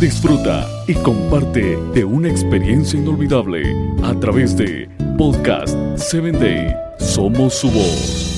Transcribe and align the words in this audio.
Disfruta 0.00 0.68
y 0.86 0.94
comparte 0.94 1.76
de 1.94 2.04
una 2.04 2.28
experiencia 2.28 2.98
inolvidable 2.98 3.62
a 4.02 4.18
través 4.20 4.56
de 4.56 4.88
Podcast 5.16 5.74
7 5.96 6.32
Day. 6.32 6.74
Somos 6.98 7.54
su 7.54 7.70
voz. 7.70 8.34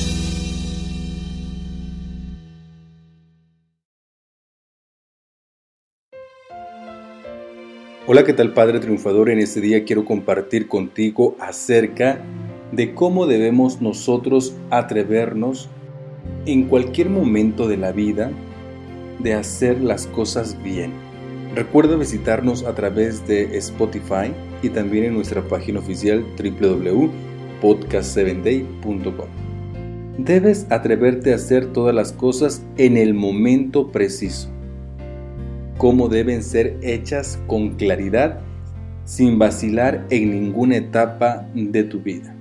Hola, 8.06 8.22
¿qué 8.22 8.32
tal 8.32 8.52
Padre 8.52 8.78
Triunfador? 8.78 9.30
En 9.30 9.40
este 9.40 9.60
día 9.60 9.84
quiero 9.84 10.04
compartir 10.04 10.68
contigo 10.68 11.36
acerca 11.40 12.20
de 12.70 12.94
cómo 12.94 13.26
debemos 13.26 13.82
nosotros 13.82 14.54
atrevernos 14.70 15.68
en 16.46 16.68
cualquier 16.68 17.10
momento 17.10 17.66
de 17.66 17.76
la 17.76 17.90
vida 17.90 18.30
de 19.18 19.34
hacer 19.34 19.80
las 19.80 20.06
cosas 20.06 20.62
bien. 20.62 20.92
Recuerda 21.56 21.96
visitarnos 21.96 22.62
a 22.64 22.74
través 22.74 23.26
de 23.26 23.56
Spotify 23.56 24.30
y 24.62 24.68
también 24.68 25.06
en 25.06 25.14
nuestra 25.14 25.40
página 25.40 25.80
oficial 25.80 26.22
www.podcast7day.com. 26.38 29.28
Debes 30.18 30.66
atreverte 30.68 31.32
a 31.32 31.36
hacer 31.36 31.72
todas 31.72 31.94
las 31.94 32.12
cosas 32.12 32.62
en 32.76 32.98
el 32.98 33.14
momento 33.14 33.90
preciso. 33.90 34.50
Cómo 35.78 36.10
deben 36.10 36.42
ser 36.42 36.76
hechas 36.82 37.38
con 37.46 37.76
claridad, 37.76 38.40
sin 39.06 39.38
vacilar 39.38 40.04
en 40.10 40.32
ninguna 40.32 40.76
etapa 40.76 41.48
de 41.54 41.84
tu 41.84 42.00
vida. 42.00 42.34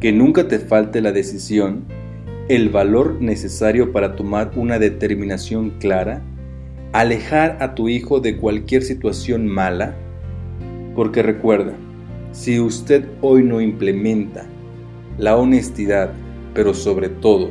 Que 0.00 0.10
nunca 0.10 0.48
te 0.48 0.58
falte 0.58 1.02
la 1.02 1.12
decisión 1.12 1.84
el 2.48 2.70
valor 2.70 3.20
necesario 3.20 3.92
para 3.92 4.16
tomar 4.16 4.52
una 4.56 4.78
determinación 4.78 5.74
clara, 5.78 6.22
alejar 6.92 7.56
a 7.60 7.74
tu 7.74 7.88
hijo 7.88 8.20
de 8.20 8.36
cualquier 8.36 8.82
situación 8.82 9.46
mala, 9.46 9.94
porque 10.94 11.22
recuerda, 11.22 11.72
si 12.32 12.60
usted 12.60 13.06
hoy 13.20 13.42
no 13.42 13.60
implementa 13.60 14.44
la 15.18 15.36
honestidad, 15.36 16.12
pero 16.54 16.74
sobre 16.74 17.08
todo 17.08 17.50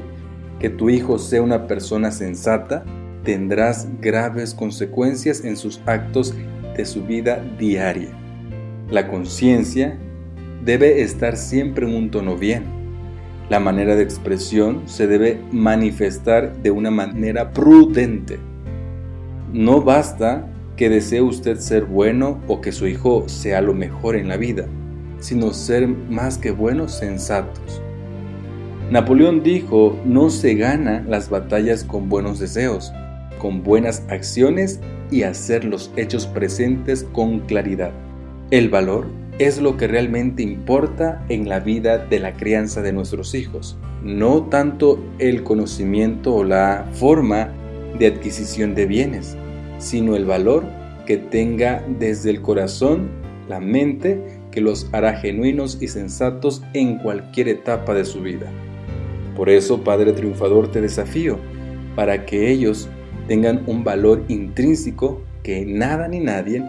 que 0.59 0.70
tu 0.70 0.89
hijo 0.89 1.17
sea 1.17 1.42
una 1.42 1.67
persona 1.67 2.11
sensata, 2.11 2.83
tendrás 3.23 3.88
graves 4.00 4.53
consecuencias 4.53 5.44
en 5.44 5.58
sus 5.58 5.81
actos 5.86 6.33
de 6.78 6.86
su 6.86 7.03
vida 7.03 7.44
diaria. 7.58 8.09
La 8.89 9.08
conciencia 9.08 9.98
debe 10.64 11.02
estar 11.02 11.38
siempre 11.38 11.88
en 11.88 11.95
un 11.95 12.11
tono 12.11 12.36
bien 12.36 12.81
la 13.52 13.59
manera 13.59 13.98
de 13.98 14.03
expresión 14.03 14.83
se 14.86 15.08
debe 15.08 15.38
manifestar 15.52 16.55
de 16.64 16.72
una 16.72 16.89
manera 16.89 17.52
prudente. 17.52 18.39
No 19.54 19.82
basta 19.82 20.48
que 20.78 20.90
desee 20.90 21.22
usted 21.22 21.60
ser 21.60 21.84
bueno 21.84 22.40
o 22.48 22.62
que 22.62 22.72
su 22.72 22.88
hijo 22.88 23.28
sea 23.28 23.62
lo 23.62 23.74
mejor 23.74 24.16
en 24.16 24.30
la 24.30 24.38
vida, 24.38 24.66
sino 25.20 25.52
ser 25.54 25.88
más 25.88 26.38
que 26.38 26.52
buenos 26.52 26.94
sensatos. 26.94 27.82
Napoleón 28.90 29.44
dijo, 29.44 29.98
no 30.06 30.30
se 30.30 30.56
gana 30.56 31.06
las 31.08 31.30
batallas 31.30 31.84
con 31.84 32.08
buenos 32.08 32.40
deseos, 32.40 32.94
con 33.40 33.62
buenas 33.62 34.04
acciones 34.10 34.80
y 35.12 35.24
hacer 35.24 35.66
los 35.66 35.92
hechos 35.98 36.28
presentes 36.28 37.04
con 37.12 37.42
claridad. 37.42 37.92
El 38.52 38.70
valor 38.70 39.08
es 39.38 39.62
lo 39.62 39.76
que 39.76 39.88
realmente 39.88 40.44
importa 40.44 41.24
en 41.30 41.50
la 41.50 41.60
vida 41.60 41.98
de 41.98 42.20
la 42.20 42.34
crianza 42.34 42.82
de 42.82 42.94
nuestros 42.94 43.34
hijos, 43.36 43.78
no 44.04 44.44
tanto 44.44 45.04
el 45.20 45.44
conocimiento 45.44 46.36
o 46.36 46.44
la 46.44 46.86
forma 46.94 47.50
de 47.97 48.08
adquisición 48.08 48.75
de 48.75 48.86
bienes, 48.86 49.36
sino 49.80 50.16
el 50.16 50.25
valor 50.25 50.66
que 51.06 51.17
tenga 51.17 51.84
desde 52.00 52.30
el 52.30 52.42
corazón, 52.42 53.09
la 53.50 53.59
mente, 53.59 54.39
que 54.52 54.61
los 54.61 54.88
hará 54.92 55.17
genuinos 55.17 55.78
y 55.81 55.88
sensatos 55.88 56.61
en 56.73 56.98
cualquier 56.98 57.48
etapa 57.48 57.93
de 57.93 58.05
su 58.05 58.21
vida. 58.21 58.52
Por 59.36 59.49
eso, 59.49 59.83
Padre 59.83 60.14
Triunfador, 60.14 60.71
te 60.71 60.82
desafío 60.82 61.39
para 61.95 62.26
que 62.26 62.52
ellos 62.52 62.89
tengan 63.27 63.64
un 63.67 63.83
valor 63.83 64.23
intrínseco 64.27 65.21
que 65.43 65.66
nada 65.66 66.08
ni 66.08 66.20
nadie 66.20 66.64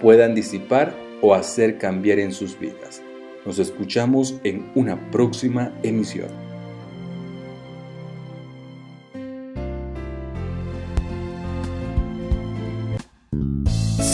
puedan 0.00 0.34
disipar 0.34 0.94
o 1.22 1.34
hacer 1.34 1.78
cambiar 1.78 2.18
en 2.18 2.32
sus 2.32 2.58
vidas. 2.58 3.02
Nos 3.44 3.58
escuchamos 3.58 4.40
en 4.44 4.66
una 4.74 5.10
próxima 5.10 5.72
emisión. 5.82 6.45